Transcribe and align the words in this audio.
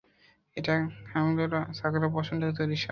এটা 0.57 0.73
কামিলারো 1.09 1.59
ছাগলের 1.77 2.11
পশম 2.15 2.35
থেকে 2.41 2.53
তৈরি 2.59 2.75
শাল। 2.75 2.79